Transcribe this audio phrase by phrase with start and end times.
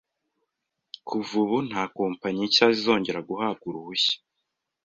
[1.07, 4.17] kuva ubu, nta kompanyi nshya zizongera guhabwa uruhushya.